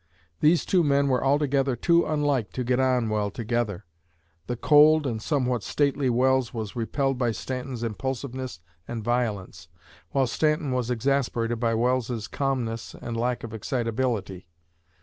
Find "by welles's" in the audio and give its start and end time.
11.59-12.27